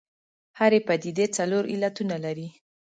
[0.59, 2.47] هرې پدیدې څلور علتونه لري.